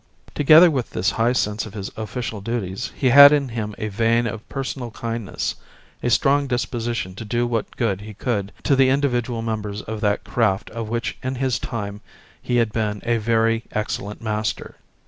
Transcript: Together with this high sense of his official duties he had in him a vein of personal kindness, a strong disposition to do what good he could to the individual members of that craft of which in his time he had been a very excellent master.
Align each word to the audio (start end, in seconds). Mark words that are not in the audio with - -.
Together 0.33 0.71
with 0.71 0.89
this 0.89 1.11
high 1.11 1.31
sense 1.31 1.67
of 1.67 1.75
his 1.75 1.91
official 1.95 2.41
duties 2.41 2.91
he 2.95 3.09
had 3.09 3.31
in 3.31 3.49
him 3.49 3.75
a 3.77 3.87
vein 3.87 4.25
of 4.25 4.49
personal 4.49 4.89
kindness, 4.89 5.53
a 6.01 6.09
strong 6.09 6.47
disposition 6.47 7.13
to 7.13 7.23
do 7.23 7.45
what 7.45 7.77
good 7.77 8.01
he 8.01 8.15
could 8.15 8.51
to 8.63 8.75
the 8.75 8.89
individual 8.89 9.43
members 9.43 9.83
of 9.83 10.01
that 10.01 10.23
craft 10.23 10.71
of 10.71 10.89
which 10.89 11.19
in 11.21 11.35
his 11.35 11.59
time 11.59 12.01
he 12.41 12.55
had 12.55 12.73
been 12.73 13.03
a 13.05 13.17
very 13.19 13.65
excellent 13.73 14.23
master. 14.23 14.75